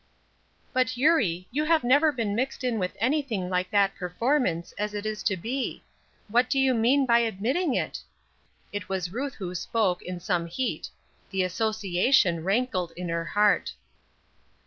"But, 0.73 0.97
Eurie, 0.97 1.47
you 1.51 1.63
have 1.65 1.83
never 1.83 2.11
been 2.11 2.33
mixed 2.35 2.63
in 2.63 2.79
with 2.79 2.97
anything 2.99 3.51
like 3.51 3.69
that 3.69 3.93
performance, 3.93 4.73
as 4.75 4.95
it 4.95 5.05
is 5.05 5.21
to 5.21 5.37
be! 5.37 5.83
What 6.27 6.49
do 6.49 6.57
you 6.57 6.73
mean 6.73 7.05
by 7.05 7.19
admitting 7.19 7.75
it?" 7.75 7.99
It 8.73 8.89
was 8.89 9.13
Ruth 9.13 9.35
who 9.35 9.53
spoke, 9.53 10.01
in 10.01 10.19
some 10.19 10.47
heat; 10.47 10.89
the 11.29 11.43
association 11.43 12.43
rankled 12.43 12.93
in 12.97 13.09
her 13.09 13.25
heart. 13.25 13.73